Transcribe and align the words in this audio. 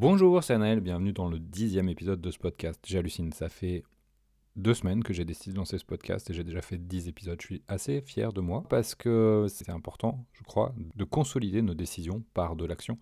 Bonjour, 0.00 0.44
c'est 0.44 0.54
Anaël, 0.54 0.78
bienvenue 0.78 1.12
dans 1.12 1.28
le 1.28 1.40
dixième 1.40 1.88
épisode 1.88 2.20
de 2.20 2.30
ce 2.30 2.38
podcast. 2.38 2.80
J'hallucine, 2.86 3.32
ça 3.32 3.48
fait 3.48 3.82
deux 4.54 4.72
semaines 4.72 5.02
que 5.02 5.12
j'ai 5.12 5.24
décidé 5.24 5.54
de 5.54 5.56
lancer 5.56 5.76
ce 5.76 5.84
podcast 5.84 6.30
et 6.30 6.34
j'ai 6.34 6.44
déjà 6.44 6.62
fait 6.62 6.78
dix 6.78 7.08
épisodes. 7.08 7.36
Je 7.40 7.46
suis 7.46 7.62
assez 7.66 8.00
fier 8.00 8.32
de 8.32 8.40
moi 8.40 8.62
parce 8.70 8.94
que 8.94 9.46
c'est 9.48 9.70
important, 9.70 10.24
je 10.34 10.44
crois, 10.44 10.72
de 10.94 11.02
consolider 11.02 11.62
nos 11.62 11.74
décisions 11.74 12.22
par 12.32 12.54
de 12.54 12.64
l'action. 12.64 12.96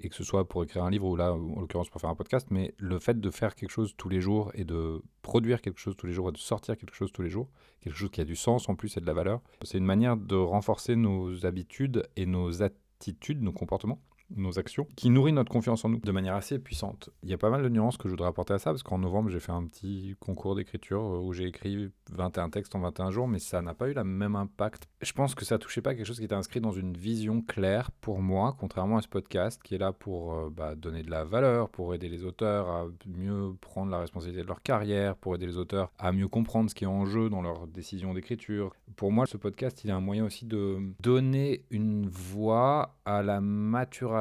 Et 0.00 0.08
que 0.08 0.16
ce 0.16 0.24
soit 0.24 0.48
pour 0.48 0.64
écrire 0.64 0.82
un 0.82 0.90
livre 0.90 1.06
ou 1.06 1.14
là, 1.14 1.32
en 1.32 1.60
l'occurrence 1.60 1.90
pour 1.90 2.00
faire 2.00 2.10
un 2.10 2.16
podcast, 2.16 2.48
mais 2.50 2.74
le 2.76 2.98
fait 2.98 3.20
de 3.20 3.30
faire 3.30 3.54
quelque 3.54 3.70
chose 3.70 3.94
tous 3.96 4.08
les 4.08 4.20
jours 4.20 4.50
et 4.54 4.64
de 4.64 5.04
produire 5.22 5.60
quelque 5.60 5.78
chose 5.78 5.94
tous 5.96 6.08
les 6.08 6.12
jours 6.12 6.30
et 6.30 6.32
de 6.32 6.38
sortir 6.38 6.76
quelque 6.76 6.96
chose 6.96 7.12
tous 7.12 7.22
les 7.22 7.30
jours, 7.30 7.48
quelque 7.78 7.96
chose 7.96 8.10
qui 8.10 8.20
a 8.20 8.24
du 8.24 8.34
sens 8.34 8.68
en 8.68 8.74
plus 8.74 8.96
et 8.96 9.00
de 9.00 9.06
la 9.06 9.14
valeur, 9.14 9.42
c'est 9.62 9.78
une 9.78 9.84
manière 9.84 10.16
de 10.16 10.34
renforcer 10.34 10.96
nos 10.96 11.46
habitudes 11.46 12.02
et 12.16 12.26
nos 12.26 12.64
attitudes, 12.64 13.42
nos 13.42 13.52
comportements 13.52 14.00
nos 14.34 14.58
actions, 14.58 14.86
qui 14.96 15.10
nourrit 15.10 15.32
notre 15.32 15.52
confiance 15.52 15.84
en 15.84 15.90
nous 15.90 15.98
de 15.98 16.12
manière 16.12 16.34
assez 16.34 16.58
puissante. 16.58 17.10
Il 17.22 17.30
y 17.30 17.34
a 17.34 17.38
pas 17.38 17.50
mal 17.50 17.62
de 17.62 17.68
nuances 17.68 17.96
que 17.96 18.08
je 18.08 18.10
voudrais 18.10 18.28
apporter 18.28 18.54
à 18.54 18.58
ça, 18.58 18.70
parce 18.70 18.82
qu'en 18.82 18.98
novembre, 18.98 19.30
j'ai 19.30 19.40
fait 19.40 19.52
un 19.52 19.64
petit 19.64 20.16
concours 20.20 20.54
d'écriture 20.54 21.00
euh, 21.00 21.20
où 21.20 21.32
j'ai 21.32 21.44
écrit 21.44 21.90
21 22.12 22.50
textes 22.50 22.74
en 22.74 22.80
21 22.80 23.10
jours, 23.10 23.28
mais 23.28 23.38
ça 23.38 23.62
n'a 23.62 23.74
pas 23.74 23.88
eu 23.88 23.94
le 23.94 24.04
même 24.04 24.36
impact. 24.36 24.88
Je 25.00 25.12
pense 25.12 25.34
que 25.34 25.44
ça 25.44 25.58
touchait 25.58 25.80
pas 25.80 25.94
quelque 25.94 26.06
chose 26.06 26.18
qui 26.18 26.24
était 26.24 26.34
inscrit 26.34 26.60
dans 26.60 26.72
une 26.72 26.96
vision 26.96 27.42
claire 27.42 27.90
pour 28.00 28.20
moi, 28.20 28.56
contrairement 28.58 28.98
à 28.98 29.02
ce 29.02 29.08
podcast 29.08 29.60
qui 29.62 29.74
est 29.74 29.78
là 29.78 29.92
pour 29.92 30.34
euh, 30.34 30.50
bah, 30.50 30.74
donner 30.74 31.02
de 31.02 31.10
la 31.10 31.24
valeur, 31.24 31.68
pour 31.68 31.94
aider 31.94 32.08
les 32.08 32.24
auteurs 32.24 32.68
à 32.68 32.86
mieux 33.06 33.54
prendre 33.60 33.90
la 33.90 33.98
responsabilité 33.98 34.42
de 34.42 34.48
leur 34.48 34.62
carrière, 34.62 35.16
pour 35.16 35.34
aider 35.34 35.46
les 35.46 35.58
auteurs 35.58 35.90
à 35.98 36.12
mieux 36.12 36.28
comprendre 36.28 36.70
ce 36.70 36.74
qui 36.74 36.84
est 36.84 36.88
en 36.88 37.04
jeu 37.04 37.28
dans 37.28 37.42
leur 37.42 37.66
décision 37.66 38.14
d'écriture. 38.14 38.72
Pour 38.96 39.12
moi, 39.12 39.26
ce 39.26 39.36
podcast, 39.36 39.84
il 39.84 39.90
est 39.90 39.92
un 39.94 40.00
moyen 40.00 40.24
aussi 40.24 40.46
de 40.46 40.78
donner 41.00 41.64
une 41.70 42.08
voix 42.08 42.96
à 43.04 43.22
la 43.22 43.40
maturation 43.40 44.15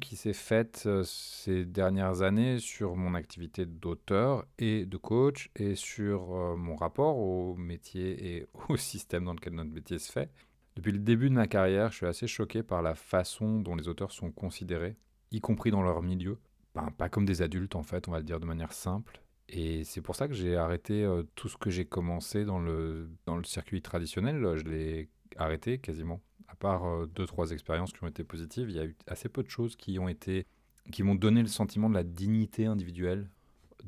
qui 0.00 0.16
s'est 0.16 0.32
faite 0.32 0.84
euh, 0.86 1.02
ces 1.04 1.64
dernières 1.64 2.22
années 2.22 2.58
sur 2.58 2.96
mon 2.96 3.14
activité 3.14 3.66
d'auteur 3.66 4.44
et 4.58 4.84
de 4.84 4.96
coach 4.96 5.50
et 5.56 5.74
sur 5.74 6.34
euh, 6.34 6.56
mon 6.56 6.76
rapport 6.76 7.16
au 7.16 7.54
métier 7.56 8.36
et 8.36 8.46
au 8.68 8.76
système 8.76 9.24
dans 9.24 9.34
lequel 9.34 9.54
notre 9.54 9.70
métier 9.70 9.98
se 9.98 10.12
fait. 10.12 10.30
Depuis 10.76 10.92
le 10.92 10.98
début 10.98 11.30
de 11.30 11.34
ma 11.34 11.46
carrière, 11.46 11.90
je 11.90 11.96
suis 11.96 12.06
assez 12.06 12.26
choqué 12.26 12.62
par 12.62 12.82
la 12.82 12.94
façon 12.94 13.60
dont 13.60 13.74
les 13.74 13.88
auteurs 13.88 14.12
sont 14.12 14.30
considérés, 14.30 14.96
y 15.30 15.40
compris 15.40 15.70
dans 15.70 15.82
leur 15.82 16.02
milieu. 16.02 16.38
Ben, 16.74 16.90
pas 16.96 17.08
comme 17.08 17.24
des 17.24 17.42
adultes 17.42 17.74
en 17.74 17.82
fait, 17.82 18.08
on 18.08 18.12
va 18.12 18.18
le 18.18 18.24
dire 18.24 18.40
de 18.40 18.46
manière 18.46 18.72
simple. 18.72 19.20
Et 19.48 19.84
c'est 19.84 20.02
pour 20.02 20.14
ça 20.14 20.28
que 20.28 20.34
j'ai 20.34 20.56
arrêté 20.56 21.04
euh, 21.04 21.22
tout 21.34 21.48
ce 21.48 21.56
que 21.56 21.70
j'ai 21.70 21.86
commencé 21.86 22.44
dans 22.44 22.58
le, 22.58 23.10
dans 23.26 23.36
le 23.36 23.44
circuit 23.44 23.80
traditionnel. 23.80 24.56
Je 24.56 24.64
l'ai 24.64 25.08
arrêté 25.36 25.78
quasiment 25.78 26.20
part 26.58 26.84
euh, 26.84 27.06
deux, 27.06 27.26
trois 27.26 27.50
expériences 27.50 27.92
qui 27.92 28.02
ont 28.02 28.08
été 28.08 28.24
positives, 28.24 28.70
il 28.70 28.76
y 28.76 28.80
a 28.80 28.84
eu 28.84 28.96
assez 29.06 29.28
peu 29.28 29.42
de 29.42 29.50
choses 29.50 29.76
qui 29.76 29.98
ont 29.98 30.08
été 30.08 30.46
qui 30.90 31.02
m'ont 31.02 31.14
donné 31.14 31.42
le 31.42 31.48
sentiment 31.48 31.90
de 31.90 31.94
la 31.94 32.02
dignité 32.02 32.66
individuelle 32.66 33.28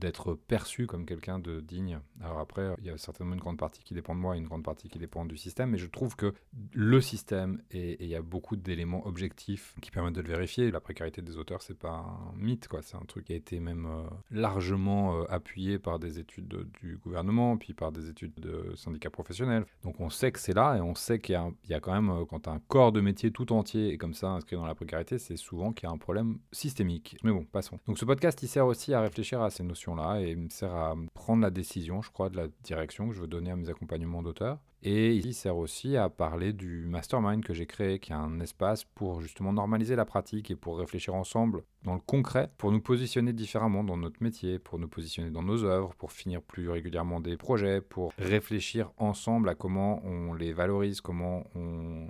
d'être 0.00 0.34
perçu 0.34 0.86
comme 0.86 1.06
quelqu'un 1.06 1.38
de 1.38 1.60
digne. 1.60 2.00
Alors 2.20 2.40
après, 2.40 2.74
il 2.78 2.86
y 2.86 2.90
a 2.90 2.98
certainement 2.98 3.34
une 3.34 3.40
grande 3.40 3.58
partie 3.58 3.82
qui 3.84 3.94
dépend 3.94 4.14
de 4.14 4.20
moi 4.20 4.34
et 4.34 4.38
une 4.38 4.46
grande 4.46 4.64
partie 4.64 4.88
qui 4.88 4.98
dépend 4.98 5.24
du 5.24 5.36
système, 5.36 5.70
mais 5.70 5.78
je 5.78 5.86
trouve 5.86 6.16
que 6.16 6.34
le 6.72 7.00
système, 7.00 7.62
et, 7.70 8.02
il 8.02 8.08
y 8.08 8.14
a 8.14 8.22
beaucoup 8.22 8.56
d'éléments 8.56 9.06
objectifs 9.06 9.76
qui 9.80 9.90
permettent 9.90 10.14
de 10.14 10.22
le 10.22 10.28
vérifier, 10.28 10.70
la 10.70 10.80
précarité 10.80 11.22
des 11.22 11.36
auteurs, 11.36 11.62
c'est 11.62 11.78
pas 11.78 11.90
un 11.90 12.32
mythe, 12.36 12.68
quoi. 12.68 12.82
c'est 12.82 12.96
un 12.96 13.04
truc 13.06 13.26
qui 13.26 13.32
a 13.32 13.36
été 13.36 13.60
même 13.60 13.86
euh, 13.86 14.08
largement 14.30 15.20
euh, 15.20 15.24
appuyé 15.28 15.78
par 15.78 15.98
des 15.98 16.18
études 16.18 16.66
du 16.80 16.96
gouvernement, 16.96 17.56
puis 17.56 17.74
par 17.74 17.92
des 17.92 18.08
études 18.08 18.34
de 18.40 18.72
syndicats 18.76 19.10
professionnels. 19.10 19.66
Donc 19.82 20.00
on 20.00 20.10
sait 20.10 20.32
que 20.32 20.40
c'est 20.40 20.54
là, 20.54 20.76
et 20.76 20.80
on 20.80 20.94
sait 20.94 21.18
qu'il 21.18 21.38
y, 21.68 21.74
a 21.74 21.80
quand 21.80 21.92
même, 21.92 22.10
euh, 22.10 22.24
quand 22.24 22.48
un 22.48 22.58
corps 22.58 22.92
de 22.92 23.00
métier 23.00 23.30
tout 23.30 23.52
entier 23.52 23.92
est 23.92 23.98
comme 23.98 24.14
ça 24.14 24.30
inscrit 24.30 24.56
dans 24.56 24.66
la 24.66 24.74
précarité, 24.74 25.18
c'est 25.18 25.36
souvent 25.36 25.72
qu'il 25.72 25.88
y 25.88 25.90
a 25.90 25.94
un 25.94 25.98
problème 25.98 26.38
systémique. 26.52 27.16
Mais 27.22 27.32
bon, 27.32 27.44
passons. 27.44 27.78
Donc 27.86 27.98
ce 27.98 28.04
podcast, 28.04 28.42
il 28.42 28.48
sert 28.48 28.66
aussi 28.66 28.94
à 28.94 29.00
réfléchir 29.00 29.42
à 29.42 29.50
ces 29.50 29.62
notions 29.62 29.89
là 29.94 30.20
et 30.20 30.34
me 30.36 30.48
sert 30.48 30.74
à 30.74 30.94
prendre 31.14 31.42
la 31.42 31.50
décision, 31.50 32.02
je 32.02 32.10
crois, 32.10 32.28
de 32.30 32.36
la 32.36 32.48
direction 32.64 33.08
que 33.08 33.14
je 33.14 33.20
veux 33.20 33.26
donner 33.26 33.50
à 33.50 33.56
mes 33.56 33.68
accompagnements 33.68 34.22
d'auteurs. 34.22 34.58
Et 34.82 35.14
il 35.14 35.34
sert 35.34 35.58
aussi 35.58 35.96
à 35.98 36.08
parler 36.08 36.54
du 36.54 36.86
mastermind 36.86 37.44
que 37.44 37.52
j'ai 37.52 37.66
créé, 37.66 37.98
qui 37.98 38.12
est 38.12 38.14
un 38.14 38.40
espace 38.40 38.84
pour 38.84 39.20
justement 39.20 39.52
normaliser 39.52 39.94
la 39.94 40.06
pratique 40.06 40.50
et 40.50 40.56
pour 40.56 40.78
réfléchir 40.78 41.14
ensemble 41.14 41.64
dans 41.82 41.94
le 41.94 42.00
concret, 42.00 42.50
pour 42.56 42.72
nous 42.72 42.80
positionner 42.80 43.34
différemment 43.34 43.84
dans 43.84 43.98
notre 43.98 44.22
métier, 44.22 44.58
pour 44.58 44.78
nous 44.78 44.88
positionner 44.88 45.30
dans 45.30 45.42
nos 45.42 45.64
œuvres, 45.64 45.94
pour 45.96 46.12
finir 46.12 46.40
plus 46.40 46.70
régulièrement 46.70 47.20
des 47.20 47.36
projets, 47.36 47.82
pour 47.82 48.14
réfléchir 48.16 48.90
ensemble 48.96 49.50
à 49.50 49.54
comment 49.54 50.02
on 50.04 50.32
les 50.32 50.54
valorise, 50.54 51.02
comment 51.02 51.44
on 51.54 52.06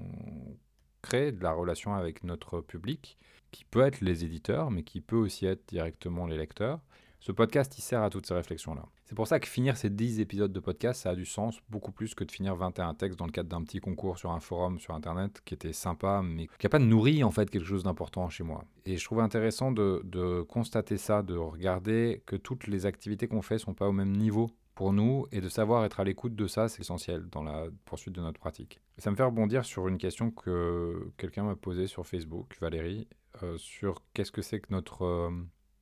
crée 1.02 1.32
de 1.32 1.42
la 1.42 1.52
relation 1.52 1.94
avec 1.94 2.22
notre 2.22 2.60
public, 2.60 3.18
qui 3.50 3.64
peut 3.64 3.80
être 3.80 4.00
les 4.00 4.24
éditeurs, 4.24 4.70
mais 4.70 4.84
qui 4.84 5.00
peut 5.00 5.16
aussi 5.16 5.46
être 5.46 5.66
directement 5.68 6.26
les 6.26 6.36
lecteurs. 6.36 6.80
Ce 7.20 7.32
podcast, 7.32 7.76
il 7.76 7.82
sert 7.82 8.02
à 8.02 8.08
toutes 8.08 8.24
ces 8.24 8.32
réflexions-là. 8.32 8.86
C'est 9.04 9.14
pour 9.14 9.28
ça 9.28 9.38
que 9.40 9.46
finir 9.46 9.76
ces 9.76 9.90
10 9.90 10.20
épisodes 10.20 10.54
de 10.54 10.60
podcast, 10.60 11.02
ça 11.02 11.10
a 11.10 11.14
du 11.14 11.26
sens 11.26 11.60
beaucoup 11.68 11.92
plus 11.92 12.14
que 12.14 12.24
de 12.24 12.32
finir 12.32 12.56
21 12.56 12.94
textes 12.94 13.18
dans 13.18 13.26
le 13.26 13.30
cadre 13.30 13.50
d'un 13.50 13.62
petit 13.62 13.78
concours 13.78 14.16
sur 14.16 14.30
un 14.30 14.40
forum 14.40 14.78
sur 14.78 14.94
Internet 14.94 15.42
qui 15.44 15.52
était 15.52 15.74
sympa, 15.74 16.22
mais 16.24 16.46
qui 16.46 16.64
n'a 16.64 16.70
pas 16.70 16.78
nourri 16.78 17.22
en 17.22 17.30
fait 17.30 17.50
quelque 17.50 17.66
chose 17.66 17.82
d'important 17.82 18.30
chez 18.30 18.42
moi. 18.42 18.64
Et 18.86 18.96
je 18.96 19.04
trouve 19.04 19.20
intéressant 19.20 19.70
de, 19.70 20.42
constater 20.48 20.96
ça, 20.96 21.22
de 21.22 21.36
regarder 21.36 22.22
que 22.24 22.36
toutes 22.36 22.66
les 22.66 22.86
activités 22.86 23.28
qu'on 23.28 23.42
fait 23.42 23.58
sont 23.58 23.74
pas 23.74 23.86
au 23.86 23.92
même 23.92 24.16
niveau 24.16 24.50
pour 24.74 24.94
nous 24.94 25.26
et 25.30 25.42
de 25.42 25.48
savoir 25.50 25.84
être 25.84 26.00
à 26.00 26.04
l'écoute 26.04 26.34
de 26.34 26.46
ça, 26.46 26.68
c'est 26.68 26.80
essentiel 26.80 27.26
dans 27.30 27.42
la 27.42 27.66
poursuite 27.84 28.14
de 28.14 28.22
notre 28.22 28.40
pratique. 28.40 28.80
ça 28.96 29.10
me 29.10 29.16
fait 29.16 29.24
rebondir 29.24 29.66
sur 29.66 29.88
une 29.88 29.98
question 29.98 30.30
que 30.30 31.12
quelqu'un 31.18 31.42
m'a 31.42 31.54
posée 31.54 31.86
sur 31.86 32.06
Facebook, 32.06 32.56
Valérie, 32.62 33.08
euh, 33.42 33.58
sur 33.58 34.02
qu'est-ce 34.14 34.32
que 34.32 34.40
c'est 34.40 34.60
que 34.60 34.68
notre... 34.70 35.04
Euh, 35.04 35.30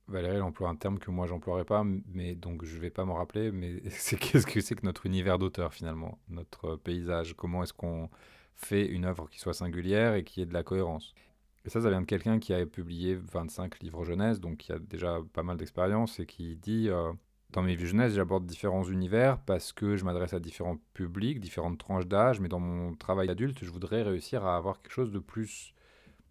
Valérie, 0.09 0.35
elle 0.35 0.41
emploie 0.41 0.69
un 0.69 0.75
terme 0.75 0.99
que 0.99 1.11
moi 1.11 1.27
j'emploierais 1.27 1.65
pas, 1.65 1.83
mais 2.13 2.35
donc 2.35 2.65
je 2.65 2.77
vais 2.77 2.89
pas 2.89 3.05
m'en 3.05 3.15
rappeler. 3.15 3.51
Mais 3.51 3.81
c'est 3.89 4.17
qu'est-ce 4.17 4.47
que 4.47 4.61
c'est 4.61 4.75
que 4.75 4.85
notre 4.85 5.05
univers 5.05 5.39
d'auteur 5.39 5.73
finalement, 5.73 6.19
notre 6.29 6.75
paysage? 6.75 7.35
Comment 7.35 7.63
est-ce 7.63 7.73
qu'on 7.73 8.09
fait 8.55 8.85
une 8.85 9.05
œuvre 9.05 9.29
qui 9.29 9.39
soit 9.39 9.53
singulière 9.53 10.15
et 10.15 10.23
qui 10.23 10.41
ait 10.41 10.45
de 10.45 10.53
la 10.53 10.63
cohérence? 10.63 11.13
Et 11.65 11.69
ça, 11.69 11.81
ça 11.81 11.89
vient 11.89 12.01
de 12.01 12.05
quelqu'un 12.05 12.39
qui 12.39 12.53
a 12.53 12.65
publié 12.65 13.15
25 13.15 13.79
livres 13.81 14.05
jeunesse, 14.05 14.39
donc 14.39 14.57
qui 14.57 14.71
a 14.71 14.79
déjà 14.79 15.19
pas 15.33 15.43
mal 15.43 15.57
d'expérience 15.57 16.19
et 16.19 16.25
qui 16.25 16.55
dit 16.55 16.89
euh, 16.89 17.11
dans 17.51 17.61
mes 17.61 17.75
vues 17.75 17.87
jeunesse, 17.87 18.13
j'aborde 18.13 18.45
différents 18.45 18.83
univers 18.83 19.39
parce 19.39 19.73
que 19.73 19.95
je 19.95 20.05
m'adresse 20.05 20.33
à 20.33 20.39
différents 20.39 20.77
publics, 20.93 21.39
différentes 21.39 21.79
tranches 21.79 22.07
d'âge, 22.07 22.39
mais 22.39 22.47
dans 22.47 22.59
mon 22.59 22.95
travail 22.95 23.29
adulte, 23.29 23.63
je 23.63 23.69
voudrais 23.71 24.03
réussir 24.03 24.45
à 24.45 24.55
avoir 24.55 24.81
quelque 24.81 24.91
chose 24.91 25.11
de 25.11 25.19
plus 25.19 25.73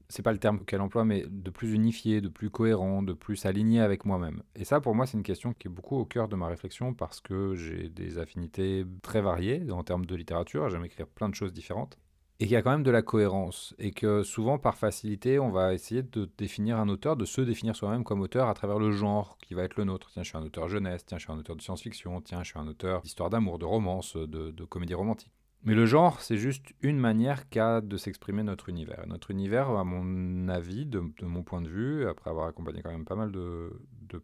c'est 0.09 0.23
pas 0.23 0.33
le 0.33 0.39
terme 0.39 0.65
qu'elle 0.65 0.81
emploie, 0.81 1.05
mais 1.05 1.25
de 1.29 1.51
plus 1.51 1.73
unifié, 1.75 2.21
de 2.21 2.29
plus 2.29 2.51
cohérent, 2.51 3.03
de 3.03 3.13
plus 3.13 3.45
aligné 3.47 3.81
avec 3.81 4.05
moi-même. 4.05 4.43
Et 4.55 4.65
ça, 4.65 4.81
pour 4.81 4.95
moi, 4.95 5.07
c'est 5.07 5.17
une 5.17 5.23
question 5.23 5.53
qui 5.53 5.69
est 5.69 5.71
beaucoup 5.71 5.97
au 5.97 6.05
cœur 6.05 6.29
de 6.29 6.37
ma 6.37 6.47
réflexion 6.47 6.95
parce 6.95 7.21
que 7.21 7.55
j'ai 7.55 7.89
des 7.89 8.19
affinités 8.19 8.87
très 9.03 9.21
variées 9.21 9.71
en 9.71 9.85
termes 9.85 10.07
de 10.07 10.15
littérature, 10.15 10.69
j'aime 10.71 10.85
écrire 10.85 11.07
plein 11.07 11.29
de 11.29 11.35
choses 11.35 11.53
différentes. 11.53 11.99
Et 12.41 12.45
qu'il 12.45 12.53
y 12.53 12.57
a 12.57 12.63
quand 12.63 12.71
même 12.71 12.85
de 12.85 12.91
la 12.93 13.03
cohérence. 13.03 13.75
Et 13.79 13.91
que 13.91 14.23
souvent, 14.23 14.59
par 14.59 14.77
facilité, 14.79 15.41
on 15.41 15.51
va 15.51 15.75
essayer 15.75 16.05
de 16.05 16.31
définir 16.39 16.79
un 16.79 16.89
auteur, 16.89 17.17
de 17.17 17.25
se 17.25 17.41
définir 17.41 17.75
soi-même 17.75 18.05
comme 18.05 18.21
auteur 18.21 18.49
à 18.49 18.55
travers 18.55 18.79
le 18.79 18.93
genre 18.93 19.39
qui 19.39 19.55
va 19.55 19.65
être 19.65 19.77
le 19.77 19.85
nôtre. 19.85 20.11
Tiens, 20.13 20.23
je 20.23 20.29
suis 20.29 20.39
un 20.39 20.43
auteur 20.43 20.69
jeunesse, 20.69 21.05
tiens, 21.05 21.19
je 21.19 21.25
suis 21.25 21.33
un 21.33 21.39
auteur 21.39 21.57
de 21.57 21.63
science-fiction, 21.63 22.21
tiens, 22.21 22.45
je 22.45 22.51
suis 22.51 22.59
un 22.59 22.69
auteur 22.69 23.03
d'histoire 23.03 23.29
d'amour, 23.29 23.59
de 23.59 23.65
romance, 23.65 24.17
de, 24.17 24.53
de 24.53 24.65
comédie 24.65 24.95
romantique. 24.95 25.33
Mais 25.65 25.75
le 25.75 25.87
genre, 25.87 26.21
c'est 26.21 26.37
juste 26.37 26.67
une 26.83 26.99
manière 26.99 27.49
qu'a 27.49 27.81
de 27.81 27.97
s'exprimer 27.97 28.43
notre 28.43 28.69
univers. 28.69 29.05
Notre 29.07 29.31
univers, 29.31 29.71
à 29.71 29.85
mon 29.85 30.49
avis, 30.49 30.87
de, 30.87 31.03
mon 31.23 31.43
point 31.43 31.61
de 31.61 31.69
vue, 31.69 32.09
après 32.09 32.31
avoir 32.31 32.47
accompagné 32.47 32.81
quand 32.83 32.91
même 32.91 33.05
pas 33.05 33.17
mal 33.17 33.33
de, 33.33 33.73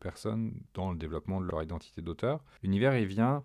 personnes 0.01 0.55
dans 0.75 0.91
le 0.91 0.99
développement 0.99 1.41
de 1.41 1.47
leur 1.47 1.63
identité 1.63 2.03
d'auteur, 2.03 2.45
l'univers, 2.63 2.97
il 2.97 3.07
vient 3.07 3.45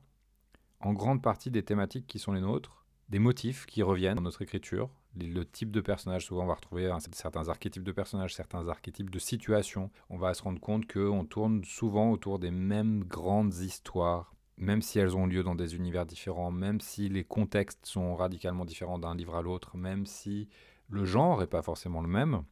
en 0.80 0.94
grande 0.94 1.22
partie 1.22 1.52
des 1.52 1.64
thématiques 1.64 2.08
qui 2.08 2.20
sont 2.20 2.32
les 2.32 2.42
nôtres, 2.42 2.86
des 3.10 3.20
motifs 3.20 3.66
qui 3.66 3.84
reviennent 3.84 4.16
dans 4.16 4.22
notre 4.22 4.42
écriture, 4.42 4.90
le 5.18 5.44
type 5.44 5.72
de 5.72 5.82
personnage, 5.82 6.26
souvent 6.26 6.44
on 6.44 6.48
va 6.48 6.54
retrouver 6.54 6.90
certains 7.12 7.50
archétypes 7.50 7.84
de 7.84 7.92
personnages, 7.92 8.36
certains 8.36 8.68
archétypes 8.68 9.10
de 9.10 9.20
situations. 9.20 9.90
On 10.10 10.18
va 10.18 10.34
se 10.34 10.44
rendre 10.44 10.62
compte 10.62 10.92
qu'on 10.92 11.26
tourne 11.26 11.64
souvent 11.66 12.12
autour 12.12 12.40
des 12.40 12.52
mêmes 12.52 13.04
grandes 13.04 13.56
histoires 13.56 14.34
même 14.60 14.82
si 14.82 15.00
elles 15.00 15.16
ont 15.16 15.26
lieu 15.26 15.42
dans 15.42 15.56
des 15.56 15.76
univers 15.76 16.06
différents, 16.06 16.52
même 16.52 16.82
si 16.82 17.08
les 17.08 17.24
contextes 17.24 17.86
sont 17.86 18.16
radicalement 18.16 18.66
différents 18.66 19.00
d'un 19.00 19.16
livre 19.16 19.36
à 19.36 19.42
l'autre, 19.42 19.78
même 19.78 20.06
si 20.06 20.50
le 20.90 21.06
genre 21.06 21.40
n'est 21.40 21.48
pas 21.48 21.62
forcément 21.62 22.02
le 22.02 22.10
même, 22.10 22.44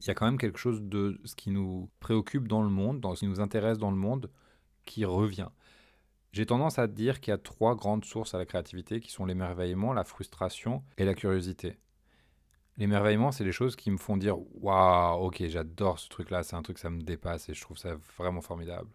il 0.00 0.06
y 0.06 0.10
a 0.10 0.14
quand 0.14 0.26
même 0.26 0.38
quelque 0.38 0.58
chose 0.58 0.80
de 0.80 1.20
ce 1.24 1.34
qui 1.34 1.50
nous 1.50 1.90
préoccupe 1.98 2.46
dans 2.46 2.62
le 2.62 2.68
monde, 2.68 3.00
dans 3.00 3.14
ce 3.16 3.20
qui 3.20 3.26
nous 3.26 3.40
intéresse 3.40 3.78
dans 3.78 3.90
le 3.90 3.96
monde, 3.96 4.30
qui 4.84 5.04
revient. 5.04 5.48
J'ai 6.32 6.46
tendance 6.46 6.78
à 6.78 6.86
dire 6.86 7.20
qu'il 7.20 7.32
y 7.32 7.34
a 7.34 7.38
trois 7.38 7.74
grandes 7.74 8.04
sources 8.04 8.34
à 8.34 8.38
la 8.38 8.46
créativité 8.46 9.00
qui 9.00 9.10
sont 9.10 9.26
l'émerveillement, 9.26 9.92
la 9.92 10.04
frustration 10.04 10.84
et 10.96 11.04
la 11.04 11.14
curiosité. 11.14 11.78
L'émerveillement, 12.78 13.32
c'est 13.32 13.42
les 13.42 13.52
choses 13.52 13.74
qui 13.74 13.90
me 13.90 13.96
font 13.96 14.16
dire 14.16 14.36
Waouh, 14.62 15.26
ok, 15.26 15.42
j'adore 15.48 15.98
ce 15.98 16.08
truc-là, 16.08 16.44
c'est 16.44 16.54
un 16.54 16.62
truc, 16.62 16.78
ça 16.78 16.90
me 16.90 17.02
dépasse 17.02 17.48
et 17.48 17.54
je 17.54 17.60
trouve 17.60 17.76
ça 17.76 17.96
vraiment 18.16 18.40
formidable. 18.40 18.88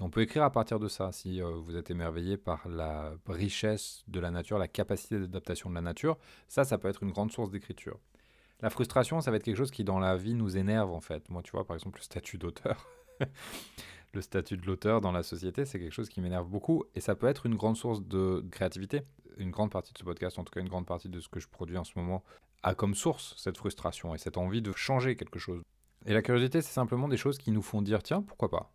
Et 0.00 0.02
on 0.02 0.08
peut 0.08 0.22
écrire 0.22 0.42
à 0.42 0.50
partir 0.50 0.78
de 0.78 0.88
ça, 0.88 1.12
si 1.12 1.40
euh, 1.42 1.50
vous 1.50 1.76
êtes 1.76 1.90
émerveillé 1.90 2.38
par 2.38 2.66
la 2.66 3.12
richesse 3.28 4.02
de 4.08 4.20
la 4.20 4.30
nature, 4.30 4.58
la 4.58 4.68
capacité 4.68 5.18
d'adaptation 5.18 5.68
de 5.68 5.74
la 5.74 5.82
nature, 5.82 6.18
ça, 6.48 6.64
ça 6.64 6.78
peut 6.78 6.88
être 6.88 7.02
une 7.02 7.12
grande 7.12 7.30
source 7.30 7.50
d'écriture. 7.50 7.98
La 8.60 8.70
frustration, 8.70 9.20
ça 9.20 9.30
va 9.30 9.36
être 9.36 9.42
quelque 9.42 9.56
chose 9.56 9.70
qui, 9.70 9.84
dans 9.84 9.98
la 9.98 10.16
vie, 10.16 10.34
nous 10.34 10.56
énerve 10.56 10.90
en 10.90 11.00
fait. 11.00 11.28
Moi, 11.28 11.42
tu 11.42 11.52
vois, 11.52 11.66
par 11.66 11.76
exemple, 11.76 11.98
le 11.98 12.04
statut 12.04 12.38
d'auteur. 12.38 12.88
le 14.14 14.22
statut 14.22 14.56
de 14.56 14.66
l'auteur 14.66 15.02
dans 15.02 15.12
la 15.12 15.22
société, 15.22 15.66
c'est 15.66 15.78
quelque 15.78 15.92
chose 15.92 16.08
qui 16.08 16.22
m'énerve 16.22 16.48
beaucoup 16.48 16.84
et 16.94 17.00
ça 17.00 17.14
peut 17.14 17.26
être 17.26 17.44
une 17.44 17.54
grande 17.54 17.76
source 17.76 18.02
de 18.02 18.44
créativité. 18.50 19.02
Une 19.36 19.50
grande 19.50 19.70
partie 19.70 19.92
de 19.92 19.98
ce 19.98 20.04
podcast, 20.04 20.38
en 20.38 20.44
tout 20.44 20.52
cas 20.52 20.60
une 20.60 20.68
grande 20.68 20.86
partie 20.86 21.08
de 21.08 21.20
ce 21.20 21.28
que 21.28 21.40
je 21.40 21.48
produis 21.48 21.76
en 21.76 21.84
ce 21.84 21.92
moment, 21.96 22.22
a 22.62 22.74
comme 22.74 22.94
source 22.94 23.34
cette 23.36 23.56
frustration 23.56 24.14
et 24.14 24.18
cette 24.18 24.38
envie 24.38 24.62
de 24.62 24.72
changer 24.72 25.16
quelque 25.16 25.38
chose. 25.38 25.62
Et 26.06 26.12
la 26.12 26.22
curiosité, 26.22 26.62
c'est 26.62 26.72
simplement 26.72 27.08
des 27.08 27.16
choses 27.16 27.38
qui 27.38 27.50
nous 27.50 27.62
font 27.62 27.82
dire 27.82 28.02
tiens, 28.02 28.22
pourquoi 28.22 28.50
pas? 28.50 28.72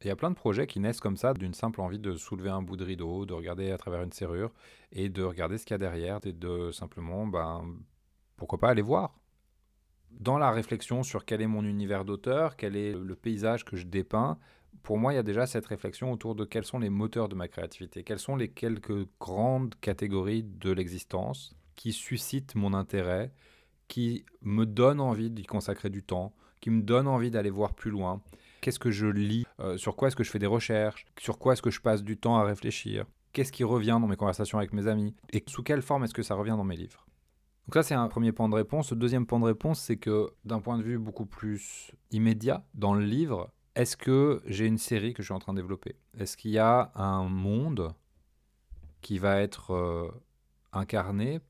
Il 0.00 0.08
y 0.08 0.10
a 0.10 0.16
plein 0.16 0.30
de 0.30 0.34
projets 0.34 0.66
qui 0.66 0.80
naissent 0.80 1.00
comme 1.00 1.16
ça, 1.16 1.32
d'une 1.32 1.54
simple 1.54 1.80
envie 1.80 1.98
de 1.98 2.16
soulever 2.16 2.50
un 2.50 2.60
bout 2.60 2.76
de 2.76 2.84
rideau, 2.84 3.24
de 3.24 3.32
regarder 3.32 3.70
à 3.70 3.78
travers 3.78 4.02
une 4.02 4.12
serrure 4.12 4.52
et 4.92 5.08
de 5.08 5.22
regarder 5.22 5.56
ce 5.58 5.64
qu'il 5.64 5.74
y 5.74 5.76
a 5.76 5.78
derrière 5.78 6.18
et 6.24 6.32
de 6.32 6.70
simplement, 6.72 7.26
ben, 7.26 7.64
pourquoi 8.36 8.58
pas 8.58 8.68
aller 8.68 8.82
voir. 8.82 9.14
Dans 10.10 10.38
la 10.38 10.50
réflexion 10.50 11.02
sur 11.02 11.24
quel 11.24 11.40
est 11.40 11.46
mon 11.46 11.64
univers 11.64 12.04
d'auteur, 12.04 12.56
quel 12.56 12.76
est 12.76 12.92
le 12.92 13.14
paysage 13.14 13.64
que 13.64 13.76
je 13.76 13.86
dépeins, 13.86 14.38
pour 14.84 14.98
moi, 14.98 15.14
il 15.14 15.16
y 15.16 15.18
a 15.18 15.24
déjà 15.24 15.46
cette 15.46 15.66
réflexion 15.66 16.12
autour 16.12 16.34
de 16.34 16.44
quels 16.44 16.66
sont 16.66 16.78
les 16.78 16.90
moteurs 16.90 17.30
de 17.30 17.34
ma 17.34 17.48
créativité, 17.48 18.04
quelles 18.04 18.18
sont 18.18 18.36
les 18.36 18.48
quelques 18.48 19.08
grandes 19.18 19.74
catégories 19.80 20.44
de 20.44 20.70
l'existence 20.70 21.56
qui 21.74 21.92
suscitent 21.92 22.54
mon 22.54 22.74
intérêt, 22.74 23.32
qui 23.88 24.26
me 24.42 24.66
donnent 24.66 25.00
envie 25.00 25.30
d'y 25.30 25.44
consacrer 25.44 25.88
du 25.88 26.02
temps, 26.02 26.34
qui 26.60 26.68
me 26.68 26.82
donnent 26.82 27.08
envie 27.08 27.30
d'aller 27.30 27.48
voir 27.48 27.72
plus 27.72 27.90
loin. 27.90 28.20
Qu'est-ce 28.60 28.78
que 28.78 28.90
je 28.90 29.06
lis? 29.06 29.46
Euh, 29.58 29.78
Sur 29.78 29.96
quoi 29.96 30.08
est-ce 30.08 30.16
que 30.16 30.22
je 30.22 30.30
fais 30.30 30.38
des 30.38 30.46
recherches? 30.46 31.06
Sur 31.18 31.38
quoi 31.38 31.54
est-ce 31.54 31.62
que 31.62 31.70
je 31.70 31.80
passe 31.80 32.02
du 32.02 32.18
temps 32.18 32.36
à 32.36 32.44
réfléchir? 32.44 33.06
Qu'est-ce 33.32 33.52
qui 33.52 33.64
revient 33.64 33.98
dans 34.00 34.06
mes 34.06 34.16
conversations 34.16 34.58
avec 34.58 34.74
mes 34.74 34.86
amis? 34.86 35.14
Et 35.32 35.42
sous 35.48 35.62
quelle 35.62 35.82
forme 35.82 36.04
est-ce 36.04 36.14
que 36.14 36.22
ça 36.22 36.34
revient 36.34 36.50
dans 36.56 36.64
mes 36.64 36.76
livres? 36.76 37.06
Donc 37.66 37.74
ça, 37.74 37.82
c'est 37.82 37.94
un 37.94 38.08
premier 38.08 38.32
point 38.32 38.50
de 38.50 38.54
réponse. 38.54 38.90
Le 38.90 38.98
deuxième 38.98 39.24
point 39.26 39.40
de 39.40 39.46
réponse, 39.46 39.80
c'est 39.80 39.96
que 39.96 40.28
d'un 40.44 40.60
point 40.60 40.76
de 40.76 40.82
vue 40.82 40.98
beaucoup 40.98 41.24
plus 41.24 41.90
immédiat, 42.10 42.62
dans 42.74 42.92
le 42.92 43.04
livre, 43.04 43.50
est-ce 43.74 43.96
que 43.96 44.42
j'ai 44.46 44.66
une 44.66 44.78
série 44.78 45.14
que 45.14 45.22
je 45.22 45.26
suis 45.26 45.34
en 45.34 45.38
train 45.38 45.52
de 45.52 45.58
développer? 45.58 45.96
Est-ce 46.18 46.36
qu'il 46.36 46.52
y 46.52 46.58
a 46.58 46.92
un 46.94 47.24
monde 47.24 47.92
qui 49.00 49.18
va 49.18 49.40
être 49.40 49.72
euh, 49.72 50.10
incarné 50.72 51.40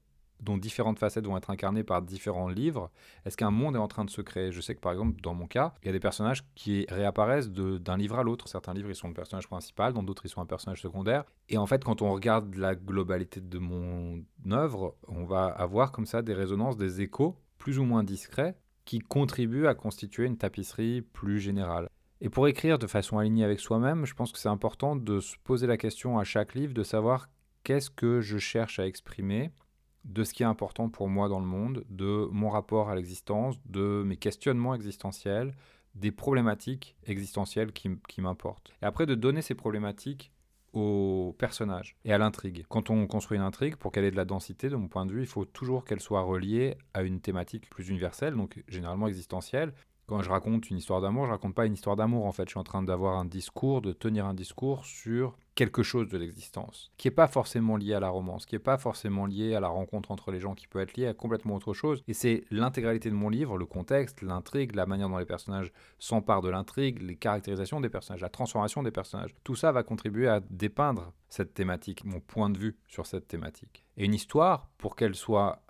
dont 0.40 0.58
différentes 0.58 0.98
facettes 0.98 1.26
vont 1.26 1.36
être 1.36 1.50
incarnées 1.50 1.84
par 1.84 2.00
différents 2.02 2.48
livres? 2.48 2.90
Est-ce 3.24 3.36
qu'un 3.36 3.50
monde 3.50 3.76
est 3.76 3.78
en 3.78 3.88
train 3.88 4.06
de 4.06 4.10
se 4.10 4.22
créer? 4.22 4.52
Je 4.52 4.60
sais 4.60 4.74
que 4.74 4.80
par 4.80 4.92
exemple, 4.92 5.20
dans 5.20 5.34
mon 5.34 5.46
cas, 5.46 5.74
il 5.82 5.86
y 5.86 5.88
a 5.90 5.92
des 5.92 6.00
personnages 6.00 6.44
qui 6.54 6.86
réapparaissent 6.88 7.50
d'un 7.50 7.96
livre 7.98 8.18
à 8.18 8.22
l'autre. 8.22 8.48
Certains 8.48 8.72
livres, 8.72 8.88
ils 8.88 8.96
sont 8.96 9.08
le 9.08 9.14
personnage 9.14 9.46
principal, 9.46 9.92
dans 9.92 10.02
d'autres, 10.02 10.24
ils 10.24 10.30
sont 10.30 10.40
un 10.40 10.46
personnage 10.46 10.80
secondaire. 10.80 11.24
Et 11.50 11.58
en 11.58 11.66
fait, 11.66 11.84
quand 11.84 12.00
on 12.00 12.12
regarde 12.12 12.54
la 12.54 12.74
globalité 12.74 13.40
de 13.40 13.58
mon 13.58 14.24
œuvre, 14.50 14.96
on 15.08 15.24
va 15.24 15.46
avoir 15.46 15.92
comme 15.92 16.06
ça 16.06 16.22
des 16.22 16.34
résonances, 16.34 16.76
des 16.76 17.02
échos 17.02 17.36
plus 17.58 17.78
ou 17.78 17.84
moins 17.84 18.02
discrets 18.02 18.56
qui 18.84 18.98
contribuent 18.98 19.66
à 19.66 19.74
constituer 19.74 20.26
une 20.26 20.36
tapisserie 20.36 21.02
plus 21.02 21.38
générale. 21.40 21.88
Et 22.20 22.28
pour 22.28 22.48
écrire 22.48 22.78
de 22.78 22.86
façon 22.86 23.18
alignée 23.18 23.44
avec 23.44 23.60
soi-même, 23.60 24.06
je 24.06 24.14
pense 24.14 24.32
que 24.32 24.38
c'est 24.38 24.48
important 24.48 24.96
de 24.96 25.20
se 25.20 25.36
poser 25.44 25.66
la 25.66 25.76
question 25.76 26.18
à 26.18 26.24
chaque 26.24 26.54
livre 26.54 26.72
de 26.72 26.82
savoir 26.82 27.28
qu'est-ce 27.64 27.90
que 27.90 28.20
je 28.20 28.38
cherche 28.38 28.78
à 28.78 28.86
exprimer 28.86 29.50
de 30.04 30.22
ce 30.22 30.34
qui 30.34 30.42
est 30.42 30.46
important 30.46 30.88
pour 30.88 31.08
moi 31.08 31.28
dans 31.28 31.40
le 31.40 31.46
monde, 31.46 31.84
de 31.88 32.28
mon 32.30 32.50
rapport 32.50 32.90
à 32.90 32.94
l'existence, 32.94 33.56
de 33.66 34.02
mes 34.04 34.16
questionnements 34.16 34.74
existentiels, 34.74 35.54
des 35.94 36.12
problématiques 36.12 36.96
existentielles 37.06 37.72
qui, 37.72 38.20
m'importent. 38.20 38.72
Et 38.82 38.84
après, 38.84 39.06
de 39.06 39.14
donner 39.14 39.42
ces 39.42 39.54
problématiques 39.54 40.30
aux 40.72 41.34
personnages 41.38 41.96
et 42.04 42.12
à 42.12 42.18
l'intrigue. 42.18 42.64
Quand 42.68 42.90
on 42.90 43.06
construit 43.06 43.38
une 43.38 43.44
intrigue, 43.44 43.76
pour 43.76 43.92
qu'elle 43.92 44.04
ait 44.04 44.10
de 44.10 44.16
la 44.16 44.24
densité, 44.24 44.68
de 44.68 44.76
mon 44.76 44.88
point 44.88 45.06
de 45.06 45.12
vue, 45.12 45.20
il 45.20 45.26
faut 45.26 45.44
toujours 45.44 45.84
qu'elle 45.84 46.00
soit 46.00 46.22
reliée 46.22 46.76
à 46.94 47.02
une 47.02 47.20
thématique 47.20 47.70
plus 47.70 47.88
universelle, 47.88 48.34
donc 48.34 48.62
généralement 48.66 49.06
existentielle, 49.06 49.72
quand 50.06 50.22
je 50.22 50.30
raconte 50.30 50.70
une 50.70 50.76
histoire 50.76 51.00
d'amour, 51.00 51.26
je 51.26 51.30
raconte 51.30 51.54
pas 51.54 51.66
une 51.66 51.74
histoire 51.74 51.96
d'amour 51.96 52.26
en 52.26 52.32
fait. 52.32 52.44
Je 52.44 52.50
suis 52.50 52.60
en 52.60 52.64
train 52.64 52.82
d'avoir 52.82 53.16
un 53.18 53.24
discours, 53.24 53.80
de 53.80 53.92
tenir 53.92 54.26
un 54.26 54.34
discours 54.34 54.84
sur 54.84 55.36
quelque 55.54 55.82
chose 55.82 56.08
de 56.08 56.18
l'existence, 56.18 56.92
qui 56.96 57.06
n'est 57.06 57.14
pas 57.14 57.28
forcément 57.28 57.76
lié 57.76 57.94
à 57.94 58.00
la 58.00 58.08
romance, 58.08 58.44
qui 58.44 58.54
n'est 58.54 58.60
pas 58.60 58.76
forcément 58.76 59.26
lié 59.26 59.54
à 59.54 59.60
la 59.60 59.68
rencontre 59.68 60.10
entre 60.10 60.30
les 60.30 60.40
gens, 60.40 60.54
qui 60.54 60.66
peut 60.66 60.80
être 60.80 60.96
lié 60.96 61.06
à 61.06 61.14
complètement 61.14 61.54
autre 61.54 61.72
chose. 61.74 62.02
Et 62.08 62.12
c'est 62.12 62.44
l'intégralité 62.50 63.08
de 63.08 63.14
mon 63.14 63.28
livre, 63.28 63.56
le 63.56 63.66
contexte, 63.66 64.20
l'intrigue, 64.22 64.74
la 64.74 64.86
manière 64.86 65.08
dont 65.08 65.18
les 65.18 65.24
personnages 65.24 65.72
s'emparent 65.98 66.42
de 66.42 66.50
l'intrigue, 66.50 67.00
les 67.00 67.16
caractérisations 67.16 67.80
des 67.80 67.88
personnages, 67.88 68.20
la 68.20 68.28
transformation 68.28 68.82
des 68.82 68.90
personnages. 68.90 69.34
Tout 69.44 69.56
ça 69.56 69.72
va 69.72 69.82
contribuer 69.82 70.28
à 70.28 70.40
dépeindre 70.50 71.12
cette 71.28 71.54
thématique, 71.54 72.04
mon 72.04 72.20
point 72.20 72.50
de 72.50 72.58
vue 72.58 72.76
sur 72.88 73.06
cette 73.06 73.28
thématique. 73.28 73.84
Et 73.96 74.04
une 74.04 74.14
histoire, 74.14 74.68
pour 74.76 74.96
qu'elle 74.96 75.14
soit 75.14 75.62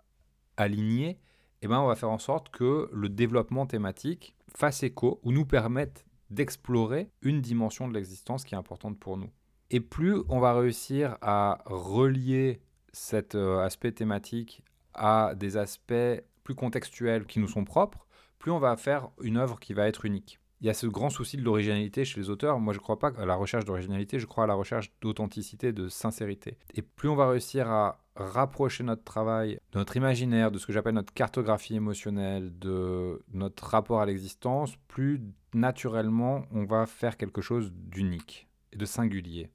alignée, 0.56 1.18
eh 1.64 1.68
ben, 1.68 1.80
on 1.80 1.86
va 1.86 1.94
faire 1.94 2.10
en 2.10 2.18
sorte 2.18 2.50
que 2.50 2.90
le 2.92 3.08
développement 3.08 3.66
thématique 3.66 4.36
fasse 4.54 4.82
écho 4.82 5.20
ou 5.22 5.32
nous 5.32 5.46
permette 5.46 6.04
d'explorer 6.30 7.10
une 7.22 7.40
dimension 7.40 7.88
de 7.88 7.94
l'existence 7.94 8.44
qui 8.44 8.54
est 8.54 8.58
importante 8.58 8.98
pour 8.98 9.16
nous. 9.16 9.30
Et 9.70 9.80
plus 9.80 10.22
on 10.28 10.40
va 10.40 10.52
réussir 10.52 11.16
à 11.22 11.62
relier 11.66 12.60
cet 12.92 13.34
euh, 13.34 13.60
aspect 13.60 13.92
thématique 13.92 14.62
à 14.92 15.34
des 15.34 15.56
aspects 15.56 16.22
plus 16.44 16.54
contextuels 16.54 17.26
qui 17.26 17.40
nous 17.40 17.48
sont 17.48 17.64
propres, 17.64 18.06
plus 18.38 18.50
on 18.50 18.58
va 18.58 18.76
faire 18.76 19.08
une 19.22 19.38
œuvre 19.38 19.58
qui 19.58 19.72
va 19.72 19.88
être 19.88 20.04
unique 20.04 20.38
il 20.64 20.66
y 20.68 20.70
a 20.70 20.74
ce 20.74 20.86
grand 20.86 21.10
souci 21.10 21.36
de 21.36 21.42
l'originalité 21.42 22.06
chez 22.06 22.18
les 22.18 22.30
auteurs. 22.30 22.58
Moi, 22.58 22.72
je 22.72 22.78
ne 22.78 22.82
crois 22.82 22.98
pas 22.98 23.12
à 23.18 23.26
la 23.26 23.34
recherche 23.34 23.66
d'originalité, 23.66 24.18
je 24.18 24.24
crois 24.24 24.44
à 24.44 24.46
la 24.46 24.54
recherche 24.54 24.90
d'authenticité, 25.02 25.72
de 25.72 25.88
sincérité. 25.88 26.56
Et 26.72 26.80
plus 26.80 27.10
on 27.10 27.16
va 27.16 27.28
réussir 27.28 27.70
à 27.70 28.03
rapprocher 28.16 28.84
notre 28.84 29.04
travail 29.04 29.58
de 29.72 29.78
notre 29.78 29.96
imaginaire, 29.96 30.50
de 30.50 30.58
ce 30.58 30.66
que 30.66 30.72
j'appelle 30.72 30.94
notre 30.94 31.12
cartographie 31.12 31.74
émotionnelle, 31.74 32.56
de 32.58 33.22
notre 33.32 33.66
rapport 33.66 34.00
à 34.00 34.06
l'existence, 34.06 34.76
plus 34.88 35.20
naturellement 35.52 36.44
on 36.52 36.64
va 36.64 36.86
faire 36.86 37.16
quelque 37.16 37.40
chose 37.40 37.72
d'unique 37.72 38.48
et 38.72 38.76
de 38.76 38.84
singulier. 38.84 39.50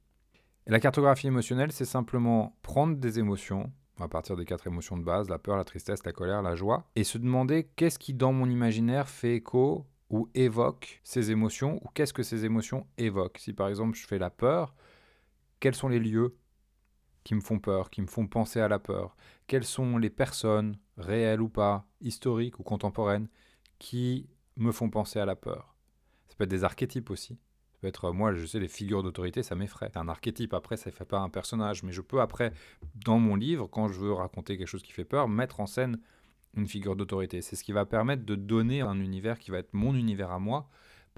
Et 0.66 0.70
la 0.70 0.80
cartographie 0.80 1.26
émotionnelle, 1.26 1.72
c'est 1.72 1.84
simplement 1.84 2.56
prendre 2.62 2.96
des 2.96 3.18
émotions, 3.18 3.72
à 3.98 4.08
partir 4.08 4.36
des 4.36 4.44
quatre 4.44 4.66
émotions 4.66 4.96
de 4.96 5.02
base, 5.02 5.28
la 5.28 5.38
peur, 5.38 5.56
la 5.56 5.64
tristesse, 5.64 6.04
la 6.04 6.12
colère, 6.12 6.42
la 6.42 6.54
joie, 6.54 6.88
et 6.96 7.04
se 7.04 7.18
demander 7.18 7.68
qu'est-ce 7.76 7.98
qui 7.98 8.14
dans 8.14 8.32
mon 8.32 8.48
imaginaire 8.48 9.08
fait 9.08 9.36
écho 9.36 9.86
ou 10.10 10.28
évoque 10.34 11.00
ces 11.02 11.30
émotions, 11.30 11.80
ou 11.82 11.88
qu'est-ce 11.94 12.12
que 12.12 12.22
ces 12.22 12.44
émotions 12.44 12.86
évoquent. 12.98 13.38
Si 13.38 13.52
par 13.52 13.68
exemple 13.68 13.96
je 13.96 14.06
fais 14.06 14.18
la 14.18 14.30
peur, 14.30 14.74
quels 15.60 15.74
sont 15.74 15.88
les 15.88 15.98
lieux 15.98 16.36
qui 17.30 17.36
me 17.36 17.40
font 17.40 17.60
peur, 17.60 17.90
qui 17.90 18.02
me 18.02 18.08
font 18.08 18.26
penser 18.26 18.58
à 18.58 18.66
la 18.66 18.80
peur 18.80 19.14
Quelles 19.46 19.62
sont 19.62 19.98
les 19.98 20.10
personnes, 20.10 20.76
réelles 20.96 21.40
ou 21.40 21.48
pas, 21.48 21.86
historiques 22.00 22.58
ou 22.58 22.64
contemporaines, 22.64 23.28
qui 23.78 24.28
me 24.56 24.72
font 24.72 24.90
penser 24.90 25.20
à 25.20 25.26
la 25.26 25.36
peur? 25.36 25.76
Ça 26.26 26.34
peut 26.34 26.42
être 26.42 26.50
des 26.50 26.64
archétypes 26.64 27.08
aussi. 27.08 27.38
Ça 27.70 27.78
peut 27.80 27.86
être, 27.86 28.10
moi, 28.10 28.34
je 28.34 28.44
sais, 28.46 28.58
les 28.58 28.66
figures 28.66 29.04
d'autorité, 29.04 29.44
ça 29.44 29.54
m'effraie. 29.54 29.90
C'est 29.92 30.00
un 30.00 30.08
archétype, 30.08 30.54
après, 30.54 30.76
ça 30.76 30.90
ne 30.90 30.94
fait 30.96 31.04
pas 31.04 31.20
un 31.20 31.28
personnage. 31.28 31.84
Mais 31.84 31.92
je 31.92 32.00
peux, 32.00 32.20
après, 32.20 32.52
dans 32.96 33.20
mon 33.20 33.36
livre, 33.36 33.68
quand 33.68 33.86
je 33.86 34.00
veux 34.00 34.12
raconter 34.12 34.58
quelque 34.58 34.66
chose 34.66 34.82
qui 34.82 34.90
fait 34.90 35.04
peur, 35.04 35.28
mettre 35.28 35.60
en 35.60 35.66
scène 35.66 36.00
une 36.56 36.66
figure 36.66 36.96
d'autorité. 36.96 37.42
C'est 37.42 37.54
ce 37.54 37.62
qui 37.62 37.70
va 37.70 37.86
permettre 37.86 38.24
de 38.24 38.34
donner 38.34 38.80
un 38.80 38.98
univers 38.98 39.38
qui 39.38 39.52
va 39.52 39.58
être 39.58 39.72
mon 39.72 39.94
univers 39.94 40.32
à 40.32 40.40
moi, 40.40 40.68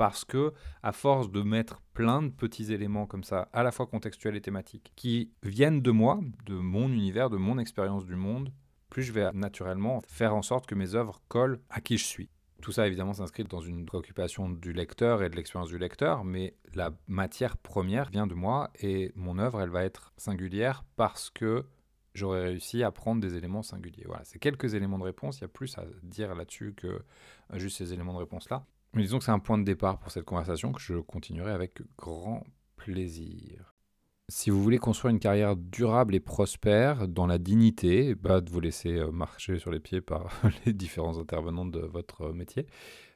parce 0.02 0.24
que 0.24 0.52
à 0.82 0.90
force 0.90 1.30
de 1.30 1.42
mettre 1.42 1.80
plein 1.94 2.22
de 2.22 2.30
petits 2.30 2.72
éléments 2.72 3.06
comme 3.06 3.22
ça, 3.22 3.48
à 3.52 3.62
la 3.62 3.70
fois 3.70 3.86
contextuels 3.86 4.34
et 4.34 4.40
thématiques, 4.40 4.92
qui 4.96 5.30
viennent 5.44 5.80
de 5.80 5.92
moi, 5.92 6.18
de 6.44 6.56
mon 6.56 6.88
univers, 6.88 7.30
de 7.30 7.36
mon 7.36 7.56
expérience 7.56 8.04
du 8.04 8.16
monde, 8.16 8.52
plus 8.90 9.04
je 9.04 9.12
vais 9.12 9.30
naturellement 9.32 10.02
faire 10.08 10.34
en 10.34 10.42
sorte 10.42 10.66
que 10.66 10.74
mes 10.74 10.96
œuvres 10.96 11.22
collent 11.28 11.60
à 11.70 11.80
qui 11.80 11.98
je 11.98 12.04
suis. 12.04 12.30
Tout 12.62 12.72
ça, 12.72 12.88
évidemment, 12.88 13.12
s'inscrit 13.12 13.44
dans 13.44 13.60
une 13.60 13.86
préoccupation 13.86 14.50
du 14.50 14.72
lecteur 14.72 15.22
et 15.22 15.30
de 15.30 15.36
l'expérience 15.36 15.68
du 15.68 15.78
lecteur, 15.78 16.24
mais 16.24 16.56
la 16.74 16.90
matière 17.06 17.56
première 17.56 18.10
vient 18.10 18.26
de 18.26 18.34
moi 18.34 18.72
et 18.80 19.12
mon 19.14 19.38
œuvre, 19.38 19.60
elle 19.60 19.70
va 19.70 19.84
être 19.84 20.12
singulière 20.16 20.82
parce 20.96 21.30
que 21.30 21.64
j'aurais 22.12 22.42
réussi 22.42 22.82
à 22.82 22.90
prendre 22.90 23.20
des 23.20 23.36
éléments 23.36 23.62
singuliers. 23.62 24.06
Voilà, 24.08 24.24
c'est 24.24 24.40
quelques 24.40 24.74
éléments 24.74 24.98
de 24.98 25.04
réponse, 25.04 25.38
il 25.38 25.42
y 25.42 25.44
a 25.44 25.48
plus 25.48 25.78
à 25.78 25.84
dire 26.02 26.34
là-dessus 26.34 26.74
que 26.74 27.04
juste 27.52 27.78
ces 27.78 27.92
éléments 27.92 28.14
de 28.14 28.18
réponse-là. 28.18 28.66
Mais 28.94 29.02
disons 29.02 29.18
que 29.18 29.24
c'est 29.24 29.30
un 29.30 29.38
point 29.38 29.58
de 29.58 29.64
départ 29.64 29.98
pour 29.98 30.10
cette 30.10 30.24
conversation 30.24 30.72
que 30.72 30.80
je 30.80 30.94
continuerai 30.94 31.52
avec 31.52 31.80
grand 31.96 32.44
plaisir. 32.76 33.74
Si 34.28 34.50
vous 34.50 34.62
voulez 34.62 34.78
construire 34.78 35.12
une 35.12 35.20
carrière 35.20 35.56
durable 35.56 36.14
et 36.14 36.20
prospère 36.20 37.08
dans 37.08 37.26
la 37.26 37.38
dignité, 37.38 38.14
bah, 38.14 38.40
de 38.40 38.50
vous 38.50 38.60
laisser 38.60 38.96
euh, 38.96 39.10
marcher 39.10 39.58
sur 39.58 39.70
les 39.70 39.80
pieds 39.80 40.00
par 40.00 40.30
les 40.66 40.72
différents 40.72 41.18
intervenants 41.18 41.66
de 41.66 41.80
votre 41.80 42.32
métier, 42.32 42.66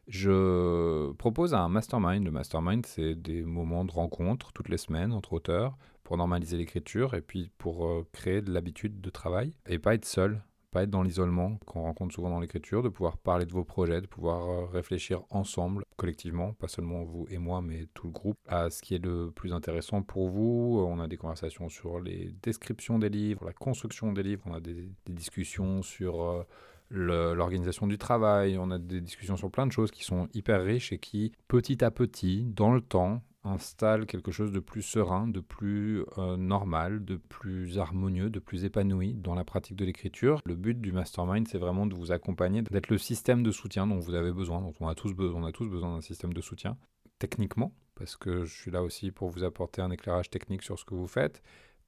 je 0.09 1.13
propose 1.13 1.55
un 1.55 1.69
mastermind. 1.69 2.25
Le 2.25 2.31
mastermind, 2.31 2.87
c'est 2.87 3.15
des 3.15 3.43
moments 3.43 3.85
de 3.85 3.93
rencontre 3.93 4.53
toutes 4.53 4.69
les 4.69 4.79
semaines 4.79 5.13
entre 5.13 5.33
auteurs 5.33 5.77
pour 6.05 6.17
normaliser 6.17 6.57
l'écriture 6.57 7.15
et 7.15 7.23
puis 7.23 7.51
pour 7.59 7.87
euh, 7.87 8.07
créer 8.13 8.41
de 8.41 8.53
l'habitude 8.53 9.01
de 9.01 9.11
travail 9.11 9.53
et 9.67 9.79
pas 9.79 9.95
être 9.95 10.05
seul 10.05 10.43
pas 10.71 10.83
être 10.83 10.91
dans 10.91 11.03
l'isolement 11.03 11.59
qu'on 11.67 11.83
rencontre 11.83 12.15
souvent 12.15 12.31
dans 12.31 12.41
l'écriture, 12.41 12.83
de 12.83 12.89
pouvoir 12.89 13.19
parler 13.19 13.47
de 13.47 13.53
vos 13.53 13.65
projets, 13.65 14.01
de 14.01 14.07
pouvoir 14.07 14.49
euh, 14.49 14.67
réfléchir 14.67 15.23
ensemble, 15.31 15.85
collectivement, 15.97 16.53
pas 16.55 16.69
seulement 16.69 17.05
vous 17.05 17.27
et 17.31 17.39
moi, 17.39 17.63
mais 17.63 17.87
tout 17.95 18.07
le 18.07 18.13
groupe, 18.13 18.39
à 18.47 18.71
ce 18.71 18.83
qui 18.83 18.95
est 18.95 19.05
le 19.05 19.31
plus 19.31 19.53
intéressant 19.53 20.03
pour 20.03 20.29
vous. 20.29 20.85
On 20.87 21.01
a 21.01 21.09
des 21.09 21.17
conversations 21.17 21.69
sur 21.69 22.01
les 22.01 22.35
descriptions 22.43 22.99
des 22.99 23.09
livres, 23.09 23.45
la 23.45 23.53
construction 23.53 24.13
des 24.13 24.23
livres, 24.23 24.43
on 24.47 24.55
a 24.55 24.61
des, 24.61 24.91
discussions 25.07 25.83
sur... 25.83 26.23
Euh, 26.23 26.43
l'organisation 26.89 27.89
du 27.89 27.99
travail, 27.99 28.59
on 28.59 28.71
a 28.71 28.79
des 28.79 29.01
discussions 29.01 29.37
sur 29.37 29.51
plein 29.51 29.67
de 29.67 29.73
choses 29.73 29.91
qui 29.91 30.05
sont 30.05 30.29
hyper 30.35 30.63
riches 30.63 30.93
et 30.93 30.99
qui, 30.99 31.33
petit 31.49 31.85
à 31.85 31.91
petit, 31.91 32.45
dans 32.45 32.73
le 32.73 32.81
temps, 32.81 33.23
installe 33.47 34.07
quelque 34.07 34.31
chose 34.31 34.53
de 34.53 34.61
plus 34.61 34.83
serein, 34.83 35.29
de 35.29 35.41
plus 35.41 36.05
euh, 36.19 36.37
normal, 36.37 37.05
de 37.05 37.17
plus 37.17 37.79
harmonieux, 37.79 38.31
de 38.31 38.39
plus 38.39 38.65
épanoui 38.65 39.15
dans 39.15 39.35
la 39.35 39.45
pratique 39.45 39.77
de 39.77 39.85
l'écriture. 39.85 40.41
Le 40.45 40.57
but 40.57 40.81
du 40.81 40.93
mastermind, 40.93 41.47
c'est 41.49 41.59
vraiment 41.59 41.87
de 41.87 41.95
vous 41.95 42.13
accompagner, 42.13 42.63
d'être 42.63 42.91
le 42.91 42.99
système 42.99 43.43
de 43.43 43.51
soutien 43.51 43.87
dont 43.87 43.99
vous 43.99 44.15
avez 44.15 44.33
besoin, 44.33 44.61
dont 44.61 44.75
on 44.81 44.89
a 44.89 44.95
tous 44.95 45.15
besoin, 45.15 45.43
on 45.43 45.47
a 45.47 45.53
tous 45.53 45.69
besoin 45.69 45.95
d'un 45.95 46.01
système 46.01 46.33
de 46.33 46.41
soutien 46.41 46.77
techniquement, 47.19 47.73
parce 47.95 48.17
que 48.17 48.45
je 48.45 48.55
suis 48.55 48.71
là 48.71 48.83
aussi 48.83 49.11
pour 49.11 49.31
vous 49.31 49.45
apporter 49.45 49.81
un 49.81 49.91
éclairage 49.91 50.29
technique 50.29 50.63
sur 50.63 50.79
ce 50.79 50.85
que 50.85 50.95
vous 50.95 51.07
faites, 51.07 51.43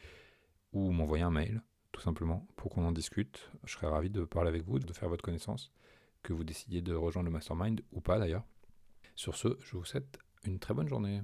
ou 0.72 0.92
m'envoyer 0.92 1.24
un 1.24 1.32
mail 1.32 1.64
tout 2.00 2.06
simplement, 2.06 2.48
pour 2.56 2.72
qu'on 2.72 2.86
en 2.86 2.94
discute. 2.94 3.50
Je 3.66 3.74
serais 3.74 3.88
ravi 3.88 4.10
de 4.10 4.24
parler 4.24 4.48
avec 4.48 4.64
vous, 4.64 4.80
de 4.80 4.94
faire 4.94 5.10
votre 5.10 5.22
connaissance, 5.22 5.74
que 6.24 6.32
vous 6.32 6.46
décidiez 6.46 6.82
de 6.82 6.96
rejoindre 6.96 7.26
le 7.26 7.34
mastermind 7.34 7.82
ou 7.92 8.00
pas 8.00 8.18
d'ailleurs. 8.18 8.46
Sur 9.16 9.36
ce, 9.36 9.58
je 9.60 9.76
vous 9.76 9.84
souhaite 9.84 10.18
une 10.46 10.60
très 10.60 10.74
bonne 10.74 10.88
journée. 10.88 11.22